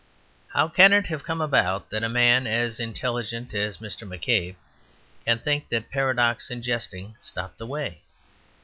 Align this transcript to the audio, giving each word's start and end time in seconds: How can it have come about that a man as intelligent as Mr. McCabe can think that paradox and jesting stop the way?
How 0.47 0.67
can 0.67 0.93
it 0.93 1.05
have 1.05 1.23
come 1.23 1.41
about 1.41 1.91
that 1.91 2.03
a 2.03 2.09
man 2.09 2.47
as 2.47 2.79
intelligent 2.79 3.53
as 3.53 3.77
Mr. 3.77 4.01
McCabe 4.07 4.55
can 5.25 5.37
think 5.37 5.69
that 5.69 5.91
paradox 5.91 6.49
and 6.49 6.63
jesting 6.63 7.15
stop 7.21 7.57
the 7.57 7.67
way? 7.67 8.01